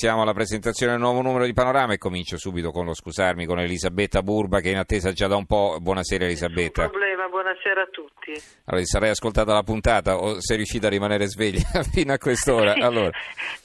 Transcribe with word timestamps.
Siamo 0.00 0.22
alla 0.22 0.32
presentazione 0.32 0.92
del 0.92 1.00
nuovo 1.02 1.20
numero 1.20 1.44
di 1.44 1.52
Panorama 1.52 1.92
e 1.92 1.98
comincio 1.98 2.38
subito 2.38 2.70
con 2.70 2.86
lo 2.86 2.94
scusarmi 2.94 3.44
con 3.44 3.58
Elisabetta 3.58 4.22
Burba 4.22 4.60
che 4.60 4.70
è 4.70 4.72
in 4.72 4.78
attesa 4.78 5.12
già 5.12 5.26
da 5.26 5.36
un 5.36 5.44
po'. 5.44 5.76
Buonasera 5.78 6.24
Elisabetta. 6.24 6.84
Nessun 6.84 6.98
problema, 6.98 7.28
buonasera 7.28 7.82
a 7.82 7.88
tutti. 7.90 8.32
Allora, 8.64 8.86
sarei 8.86 9.10
ascoltata 9.10 9.52
la 9.52 9.62
puntata 9.62 10.16
o 10.16 10.40
sei 10.40 10.56
riuscita 10.56 10.86
a 10.86 10.88
rimanere 10.88 11.26
sveglia 11.26 11.82
fino 11.92 12.14
a 12.14 12.16
quest'ora? 12.16 12.72
Allora. 12.80 13.10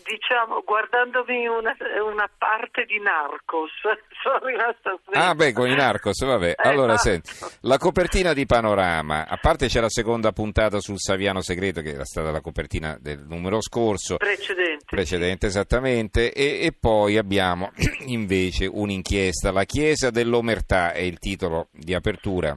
Diciamo, 0.05 0.61
guardandomi 0.63 1.47
una, 1.47 1.75
una, 2.05 2.29
parte 2.37 2.85
di 2.85 2.99
Narcos, 2.99 3.71
sono 4.21 4.45
rimasta 4.45 4.97
sveglia. 5.03 5.29
Ah 5.29 5.35
beh, 5.35 5.51
con 5.51 5.67
i 5.67 5.75
Narcos, 5.75 6.23
vabbè. 6.23 6.53
Allora, 6.57 6.93
esatto. 6.93 7.09
senti, 7.09 7.57
la 7.61 7.77
copertina 7.77 8.33
di 8.33 8.45
Panorama, 8.45 9.27
a 9.27 9.37
parte 9.37 9.67
c'è 9.67 9.81
la 9.81 9.89
seconda 9.89 10.31
puntata 10.31 10.79
sul 10.79 10.99
Saviano 10.99 11.41
Segreto, 11.41 11.81
che 11.81 11.93
era 11.93 12.05
stata 12.05 12.31
la 12.31 12.41
copertina 12.41 12.97
del 12.99 13.25
numero 13.27 13.61
scorso. 13.61 14.17
Precedente. 14.17 14.85
Precedente, 14.85 15.47
esattamente 15.47 16.31
e, 16.31 16.65
e, 16.65 16.71
poi 16.71 17.17
abbiamo 17.17 17.71
invece 18.05 18.67
un'inchiesta, 18.67 19.51
la 19.51 19.63
Chiesa 19.63 20.11
dell'Omertà 20.11 20.93
è 20.93 21.01
il 21.01 21.17
titolo 21.17 21.67
di 21.71 21.93
apertura 21.93 22.55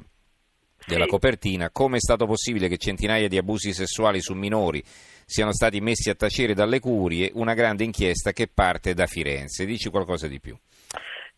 della 0.89 1.05
sì. 1.05 1.11
copertina, 1.11 1.71
come 1.71 1.99
è 1.99 2.01
stato 2.01 2.27
possibile 2.27 2.67
che 2.67 2.79
centinaia 2.79 3.29
di 3.29 3.37
abusi 3.37 3.73
sessuali 3.73 4.21
su 4.21 4.35
minori 4.35 4.83
siano 5.29 5.53
stati 5.53 5.81
messi 5.81 6.09
a 6.09 6.15
tacere 6.15 6.55
dalle 6.55 6.81
curie, 6.81 7.31
una 7.35 7.53
grande 7.53 7.85
inchiesta 7.85 8.33
che 8.33 8.49
parte 8.49 8.95
da 8.95 9.07
Firenze. 9.07 9.67
Dici 9.67 9.91
qualcosa 9.91 10.27
di 10.27 10.41
più. 10.41 10.57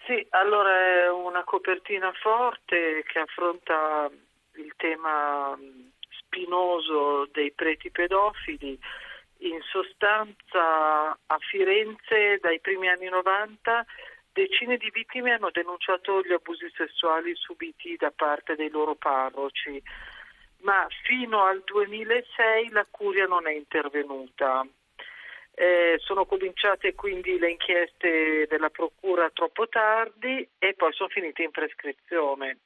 Sì, 0.06 0.24
allora 0.30 0.70
è 1.04 1.10
una 1.10 1.42
copertina 1.42 2.12
forte 2.12 3.02
che 3.04 3.18
affronta 3.18 4.08
il 4.54 4.72
tema 4.76 5.58
spinoso 6.08 7.28
dei 7.32 7.52
preti 7.52 7.90
pedofili 7.90 8.78
in 9.38 9.58
sostanza 9.70 11.10
a 11.26 11.38
Firenze 11.38 12.38
dai 12.40 12.60
primi 12.60 12.88
anni 12.88 13.08
90 13.08 13.84
decine 14.32 14.76
di 14.76 14.90
vittime 14.92 15.32
hanno 15.32 15.50
denunciato 15.50 16.22
gli 16.22 16.32
abusi 16.32 16.70
sessuali 16.74 17.34
subiti 17.34 17.96
da 17.96 18.12
parte 18.14 18.54
dei 18.54 18.70
loro 18.70 18.94
parroci, 18.94 19.82
ma 20.62 20.86
fino 21.04 21.44
al 21.44 21.62
2006 21.64 22.70
la 22.70 22.86
curia 22.90 23.26
non 23.26 23.46
è 23.46 23.52
intervenuta. 23.52 24.66
Eh, 25.52 25.96
sono 25.98 26.24
cominciate 26.24 26.94
quindi 26.94 27.38
le 27.38 27.50
inchieste 27.50 28.46
della 28.48 28.70
procura 28.70 29.28
troppo 29.30 29.68
tardi 29.68 30.48
e 30.58 30.74
poi 30.74 30.92
sono 30.92 31.08
finite 31.10 31.42
in 31.42 31.50
prescrizione 31.50 32.58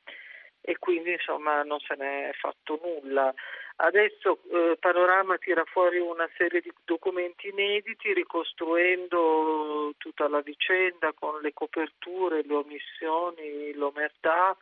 e 0.67 0.79
quindi 0.79 1.13
insomma 1.13 1.63
non 1.63 1.79
se 1.81 1.95
ne 1.95 2.31
è 2.31 2.33
fatto 2.33 2.81
nulla. 2.83 3.33
Adesso 3.77 4.39
eh, 4.51 4.77
Panorama 4.81 5.37
tira 5.37 5.63
fuori 5.65 5.99
una 5.99 6.29
serie 6.39 6.61
di 6.63 6.73
documenti 6.85 7.49
inediti 7.49 8.15
ricostruendo 8.15 9.93
tutta 9.99 10.27
la 10.29 10.41
vicenda 10.41 11.13
con 11.13 11.41
le 11.43 11.53
coperture, 11.53 12.45
le 12.45 12.55
omissioni, 12.55 13.75
l'omertà. 13.75 14.57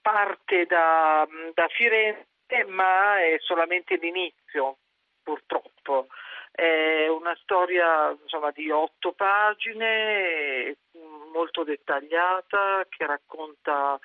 Parte 0.00 0.66
da, 0.66 1.26
da 1.52 1.68
Firenze 1.68 2.26
ma 2.66 3.18
è 3.20 3.36
solamente 3.40 3.96
l'inizio 3.96 4.76
purtroppo. 5.22 6.06
È 6.52 7.08
una 7.08 7.34
storia 7.40 8.14
insomma, 8.22 8.50
di 8.50 8.70
otto 8.70 9.12
pagine, 9.12 10.76
molto 11.32 11.64
dettagliata, 11.64 12.84
che 12.90 13.06
racconta 13.06 13.98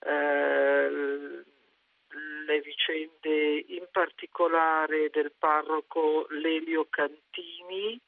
eh, 0.00 1.44
le 2.46 2.60
vicende 2.60 3.64
in 3.68 3.86
particolare 3.90 5.10
del 5.10 5.32
parroco 5.36 6.26
Lelio 6.30 6.86
Cantini, 6.88 8.00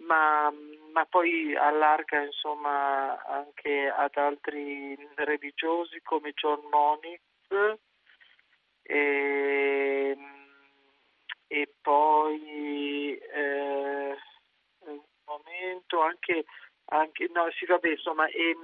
ma, 0.00 0.52
ma 0.92 1.04
poi 1.06 1.56
allarga 1.56 2.22
insomma, 2.22 3.22
anche 3.24 3.88
ad 3.88 4.16
altri 4.16 4.96
religiosi 5.14 6.00
come 6.02 6.32
John 6.32 6.60
Moniz 6.70 7.20
e, 8.82 10.16
e 11.46 11.74
poi 11.80 13.16
eh, 13.16 14.16
un 14.80 15.00
momento 15.24 16.00
anche, 16.00 16.44
anche 16.86 17.28
no, 17.32 17.50
sì, 17.52 17.66
vabbè, 17.66 17.88
insomma, 17.88 18.26
e, 18.28 18.56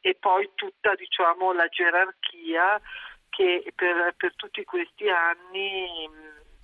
e 0.00 0.16
poi 0.18 0.50
tutta 0.54 0.94
diciamo, 0.94 1.52
la 1.52 1.66
gerarchia 1.68 2.80
che 3.28 3.72
per, 3.74 4.14
per 4.16 4.34
tutti 4.36 4.64
questi 4.64 5.08
anni 5.08 6.08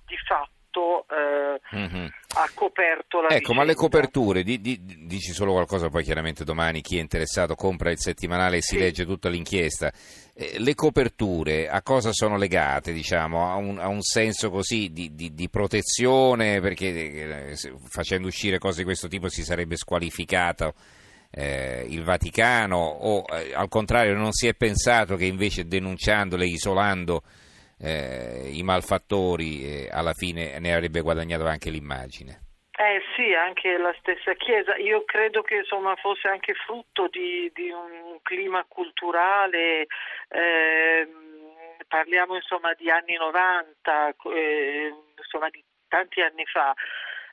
di 0.05 0.17
fatto 0.27 1.05
eh, 1.09 1.59
mm-hmm. 1.75 2.05
ha 2.35 2.49
coperto 2.53 3.21
la 3.21 3.29
Ecco, 3.29 3.37
vicenda. 3.37 3.61
ma 3.61 3.63
le 3.63 3.73
coperture, 3.73 4.43
di, 4.43 4.61
di, 4.61 4.79
dici 5.07 5.31
solo 5.31 5.53
qualcosa, 5.53 5.89
poi 5.89 6.03
chiaramente 6.03 6.43
domani 6.43 6.81
chi 6.81 6.97
è 6.97 7.01
interessato 7.01 7.55
compra 7.55 7.89
il 7.89 7.99
settimanale 7.99 8.57
e 8.57 8.61
si 8.61 8.75
sì. 8.75 8.81
legge 8.81 9.05
tutta 9.05 9.29
l'inchiesta. 9.29 9.91
Eh, 10.35 10.59
le 10.59 10.75
coperture 10.75 11.67
a 11.67 11.81
cosa 11.81 12.11
sono 12.11 12.37
legate, 12.37 12.91
diciamo, 12.91 13.49
a 13.51 13.55
un, 13.55 13.79
a 13.79 13.87
un 13.87 14.01
senso 14.01 14.51
così 14.51 14.91
di, 14.91 15.11
di 15.15 15.49
protezione, 15.49 16.59
perché 16.59 17.51
eh, 17.51 17.55
facendo 17.89 18.27
uscire 18.27 18.59
cose 18.59 18.79
di 18.79 18.83
questo 18.83 19.07
tipo 19.07 19.29
si 19.29 19.43
sarebbe 19.43 19.77
squalificato 19.77 20.75
eh, 21.31 21.85
il 21.89 22.03
Vaticano 22.03 22.77
o 22.77 23.25
eh, 23.29 23.53
al 23.53 23.67
contrario 23.69 24.15
non 24.15 24.31
si 24.31 24.47
è 24.47 24.53
pensato 24.53 25.15
che 25.15 25.25
invece 25.25 25.67
denunciandole, 25.67 26.45
isolando 26.45 27.21
eh, 27.79 28.49
i 28.51 28.63
malfattori 28.63 29.63
eh, 29.63 29.89
alla 29.91 30.13
fine 30.13 30.59
ne 30.59 30.73
avrebbe 30.73 31.01
guadagnato 31.01 31.45
anche 31.45 31.69
l'immagine? 31.69 32.41
Eh 32.79 33.01
sì, 33.15 33.33
anche 33.33 33.77
la 33.77 33.93
stessa 33.97 34.33
Chiesa. 34.33 34.75
Io 34.77 35.03
credo 35.03 35.41
che 35.41 35.55
insomma, 35.55 35.95
fosse 35.95 36.27
anche 36.27 36.53
frutto 36.53 37.07
di, 37.07 37.51
di 37.53 37.69
un 37.71 38.19
clima 38.21 38.63
culturale, 38.67 39.87
eh, 40.29 41.07
parliamo 41.87 42.35
insomma 42.35 42.73
di 42.77 42.91
anni 42.91 43.15
90, 43.15 44.15
eh, 44.35 44.93
insomma 45.17 45.49
di 45.49 45.63
tanti 45.87 46.21
anni 46.21 46.45
fa 46.45 46.73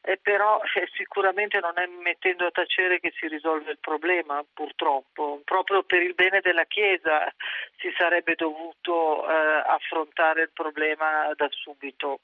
eh, 0.07 0.19
però 0.19 0.61
eh, 0.61 0.89
sicuramente 0.95 1.61
non 1.61 1.79
è 1.79 1.87
mettendo 1.87 2.47
a 2.47 2.51
tacere 2.51 3.01
che 3.01 3.13
si 3.19 3.27
risolve 3.27 3.71
il 3.71 3.79
problema, 3.81 4.45
purtroppo. 4.53 5.41
Proprio 5.45 5.83
per 5.83 6.03
il 6.03 6.15
bene 6.15 6.41
della 6.41 6.65
Chiesa 6.65 7.33
si 7.79 7.93
sarebbe 7.97 8.35
dovuto 8.35 9.29
eh, 9.29 9.63
affrontare 9.67 10.43
il 10.43 10.51
problema 10.53 11.33
da 11.35 11.49
subito 11.51 12.21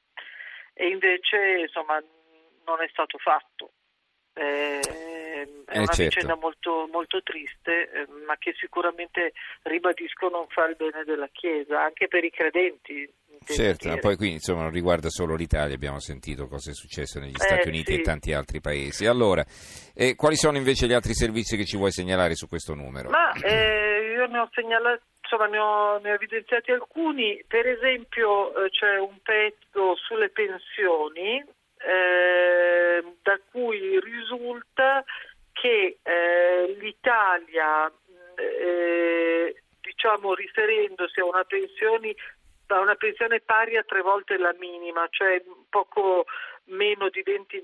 e 0.75 0.89
invece 0.89 1.61
insomma, 1.61 2.03
non 2.65 2.83
è 2.83 2.89
stato 2.89 3.19
fatto. 3.19 3.73
Eh, 4.33 4.81
è 4.81 5.77
una 5.77 5.87
certo. 5.87 6.03
vicenda 6.03 6.35
molto, 6.37 6.89
molto 6.91 7.23
triste, 7.23 7.91
eh, 7.91 8.07
ma 8.27 8.37
che 8.39 8.55
sicuramente 8.59 9.33
ribadisco 9.63 10.29
non 10.29 10.47
fa 10.49 10.67
il 10.67 10.77
bene 10.77 11.05
della 11.05 11.29
Chiesa, 11.29 11.83
anche 11.83 12.09
per 12.09 12.25
i 12.25 12.31
credenti. 12.31 13.11
Certo, 13.45 13.89
ma 13.89 13.97
poi 13.97 14.17
qui 14.17 14.33
insomma 14.33 14.63
non 14.63 14.71
riguarda 14.71 15.09
solo 15.09 15.35
l'Italia, 15.35 15.75
abbiamo 15.75 15.99
sentito 15.99 16.47
cosa 16.47 16.71
è 16.71 16.75
successo 16.75 17.19
negli 17.19 17.35
eh, 17.35 17.43
Stati 17.43 17.69
Uniti 17.69 17.95
sì. 17.95 18.01
e 18.01 18.03
tanti 18.03 18.33
altri 18.33 18.61
paesi. 18.61 19.07
Allora, 19.07 19.45
eh, 19.95 20.15
quali 20.15 20.37
sono 20.37 20.57
invece 20.57 20.87
gli 20.87 20.93
altri 20.93 21.15
servizi 21.15 21.57
che 21.57 21.65
ci 21.65 21.77
vuoi 21.77 21.91
segnalare 21.91 22.35
su 22.35 22.47
questo 22.47 22.75
numero? 22.75 23.11
Ma 23.11 23.33
eh, 23.33 24.15
io 24.17 24.27
ne 24.27 24.39
ho 24.39 24.49
segnalato 24.53 25.03
insomma 25.31 25.47
ne 25.47 25.59
ho, 25.59 25.99
ne 25.99 26.11
ho, 26.11 26.15
evidenziati 26.15 26.73
alcuni, 26.73 27.43
per 27.47 27.67
esempio 27.67 28.65
eh, 28.65 28.71
c'è 28.71 28.99
un 28.99 29.17
pezzo 29.23 29.95
sulle 29.97 30.29
pensioni 30.31 31.39
eh, 31.39 33.05
da 33.23 33.41
cui 33.51 34.01
risulta 34.01 35.05
che 35.53 35.99
eh, 36.03 36.77
l'Italia, 36.81 37.91
eh, 38.37 39.63
diciamo 39.81 40.35
riferendosi 40.35 41.21
a 41.21 41.25
una, 41.25 41.45
pensione, 41.45 42.15
a 42.75 42.81
una 42.81 42.95
pensione 42.95 43.41
pari 43.41 43.77
a 43.77 43.85
tre 43.85 44.03
volte 44.03 44.39
la 44.39 44.55
minima, 44.59 45.07
cioè 45.11 45.43
poco 45.69 46.27
meno 46.65 47.09
di 47.09 47.23
20.000 47.23 47.63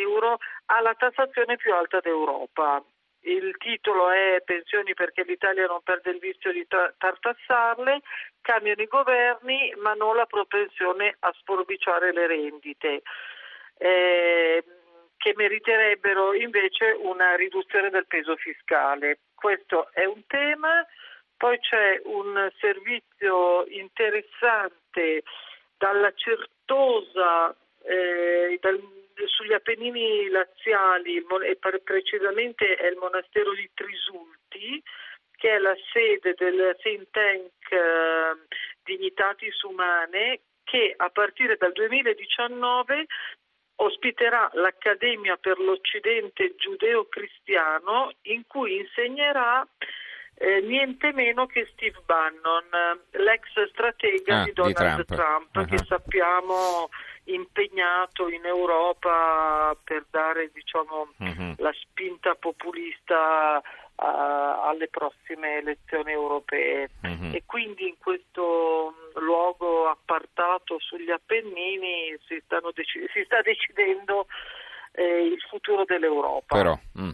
euro, 0.00 0.38
ha 0.66 0.80
la 0.80 0.94
tassazione 0.94 1.56
più 1.56 1.72
alta 1.72 2.00
d'Europa. 2.00 2.82
Il 3.20 3.56
titolo 3.58 4.10
è 4.10 4.40
Pensioni 4.44 4.94
perché 4.94 5.24
l'Italia 5.24 5.66
non 5.66 5.80
perde 5.82 6.10
il 6.10 6.18
vizio 6.18 6.52
di 6.52 6.64
tartassarle, 6.66 8.00
cambiano 8.40 8.82
i 8.82 8.86
governi 8.86 9.74
ma 9.78 9.94
non 9.94 10.14
la 10.14 10.26
propensione 10.26 11.16
a 11.18 11.32
sforbiciare 11.40 12.12
le 12.12 12.26
rendite 12.28 13.02
eh, 13.78 14.64
che 15.16 15.32
meriterebbero 15.34 16.34
invece 16.34 16.96
una 17.02 17.34
riduzione 17.34 17.90
del 17.90 18.06
peso 18.06 18.36
fiscale. 18.36 19.18
Questo 19.34 19.88
è 19.92 20.04
un 20.04 20.22
tema. 20.26 20.86
Poi 21.36 21.58
c'è 21.60 22.00
un 22.04 22.50
servizio 22.58 23.66
interessante 23.68 25.22
dalla 25.76 26.12
Certosa, 26.14 27.54
eh, 27.82 28.58
dal, 28.60 28.80
sugli 29.26 29.52
Appennini 29.52 30.28
laziali, 30.28 31.16
e 31.16 31.56
precisamente 31.82 32.76
è 32.76 32.86
il 32.86 32.96
monastero 32.96 33.52
di 33.52 33.68
Trisulti, 33.74 34.82
che 35.36 35.50
è 35.50 35.58
la 35.58 35.76
sede 35.92 36.34
del 36.36 36.76
think 36.82 37.10
tank 37.10 37.70
eh, 37.70 38.56
Dignitatis 38.82 39.60
Umane, 39.62 40.40
che 40.64 40.94
a 40.96 41.10
partire 41.10 41.56
dal 41.56 41.72
2019 41.72 43.06
ospiterà 43.76 44.48
l'Accademia 44.54 45.36
per 45.36 45.58
l'Occidente 45.58 46.54
giudeo-cristiano 46.56 48.12
in 48.22 48.46
cui 48.46 48.78
insegnerà 48.78 49.66
eh, 50.38 50.60
niente 50.60 51.12
meno 51.12 51.46
che 51.46 51.66
Steve 51.72 51.98
Bannon, 52.04 52.64
l'ex 53.12 53.42
stratega 53.70 54.40
Ah, 54.40 54.44
di 54.44 54.50
di 54.50 54.52
Donald 54.52 55.04
Trump. 55.06 55.50
Trump, 55.52 55.66
che 55.68 55.74
Uh-huh. 55.76 55.84
sappiamo 55.86 56.88
impegnato 57.24 58.28
in 58.28 58.44
Europa 58.44 59.76
per 59.82 60.04
dare 60.10 60.50
diciamo, 60.52 61.08
Mhm. 61.18 61.54
la 61.58 61.72
spinta 61.72 62.34
populista 62.34 63.60
a- 63.98 64.68
alle 64.68 64.88
prossime 64.88 65.56
elezioni 65.56 66.12
europee 66.12 66.90
Mhm. 67.02 67.32
e 67.34 67.42
quindi 67.46 67.88
in 67.88 67.96
questo 67.98 68.92
mh, 69.14 69.20
luogo 69.20 69.88
appartato 69.88 70.78
sugli 70.80 71.10
Appennini 71.10 72.14
si, 72.28 72.40
deci- 72.74 73.06
si 73.12 73.22
sta 73.24 73.40
decidendo 73.40 74.26
eh, 74.92 75.26
il 75.26 75.38
futuro 75.50 75.84
dell'Europa. 75.84 76.56
Però, 76.56 76.78
mm. 77.00 77.10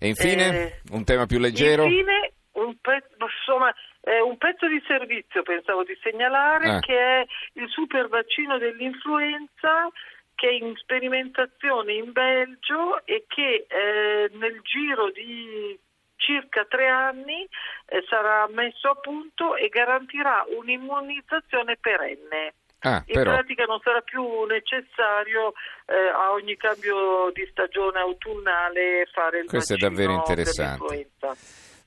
E 0.00 0.06
infine, 0.06 0.46
Eh, 0.66 0.80
un 0.92 1.04
tema 1.04 1.26
più 1.26 1.38
leggero? 1.40 1.82
Infine, 1.84 2.32
un, 2.58 2.76
pe- 2.80 3.04
insomma, 3.18 3.72
eh, 4.02 4.20
un 4.20 4.36
pezzo 4.36 4.66
di 4.66 4.82
servizio 4.86 5.42
pensavo 5.42 5.84
di 5.84 5.96
segnalare 6.02 6.76
Eh. 6.76 6.80
che 6.80 6.98
è 6.98 7.26
il 7.54 7.68
super 7.68 8.08
vaccino 8.08 8.58
dell'influenza 8.58 9.88
che 10.34 10.48
è 10.48 10.52
in 10.52 10.74
sperimentazione 10.76 11.94
in 11.94 12.12
Belgio 12.12 13.04
e 13.06 13.24
che 13.26 13.66
eh, 13.68 14.30
nel 14.34 14.60
giro 14.62 15.10
di 15.10 15.76
circa 16.14 16.64
tre 16.64 16.88
anni 16.88 17.46
eh, 17.86 18.04
sarà 18.08 18.46
messo 18.48 18.88
a 18.88 18.94
punto 18.94 19.56
e 19.56 19.68
garantirà 19.68 20.44
un'immunizzazione 20.56 21.76
perenne. 21.80 22.54
Ah, 22.80 23.02
In 23.06 23.14
però, 23.14 23.32
pratica 23.32 23.64
non 23.64 23.80
sarà 23.82 24.00
più 24.02 24.44
necessario 24.44 25.52
eh, 25.86 26.08
a 26.14 26.30
ogni 26.30 26.56
cambio 26.56 27.30
di 27.32 27.44
stagione 27.50 27.98
autunnale 27.98 29.08
fare 29.12 29.40
il 29.40 29.46
Questo 29.46 29.74
è 29.74 29.76
davvero 29.76 30.12
interessante. 30.12 31.10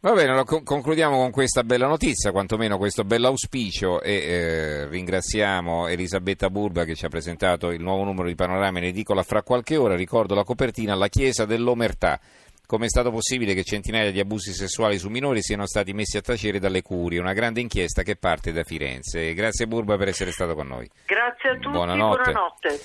Va 0.03 0.13
bene, 0.13 0.43
con- 0.45 0.63
concludiamo 0.63 1.15
con 1.15 1.29
questa 1.29 1.63
bella 1.63 1.85
notizia, 1.85 2.31
quantomeno 2.31 2.79
questo 2.79 3.03
bell'auspicio 3.03 4.01
e 4.01 4.13
eh, 4.13 4.87
ringraziamo 4.87 5.87
Elisabetta 5.87 6.49
Burba 6.49 6.85
che 6.85 6.95
ci 6.95 7.05
ha 7.05 7.09
presentato 7.09 7.69
il 7.69 7.83
nuovo 7.83 8.03
numero 8.03 8.27
di 8.27 8.33
Panorama 8.33 8.79
in 8.79 8.85
edicola 8.85 9.21
fra 9.21 9.43
qualche 9.43 9.77
ora, 9.77 9.95
ricordo 9.95 10.33
la 10.33 10.43
copertina, 10.43 10.95
la 10.95 11.07
Chiesa 11.07 11.45
dell'Omertà. 11.45 12.19
Come 12.65 12.85
è 12.85 12.89
stato 12.89 13.11
possibile 13.11 13.53
che 13.53 13.63
centinaia 13.63 14.11
di 14.11 14.19
abusi 14.19 14.53
sessuali 14.53 14.97
su 14.97 15.09
minori 15.09 15.43
siano 15.43 15.67
stati 15.67 15.93
messi 15.93 16.17
a 16.17 16.21
tacere 16.21 16.57
dalle 16.57 16.81
curie? 16.81 17.19
Una 17.19 17.33
grande 17.33 17.59
inchiesta 17.59 18.01
che 18.01 18.15
parte 18.15 18.53
da 18.53 18.63
Firenze. 18.63 19.33
Grazie 19.33 19.67
Burba 19.67 19.97
per 19.97 20.07
essere 20.07 20.31
stato 20.31 20.55
con 20.55 20.67
noi. 20.67 20.89
Grazie 21.05 21.49
a 21.49 21.53
tutti, 21.55 21.67
Buonanotte. 21.67 22.31
buonanotte. 22.31 22.79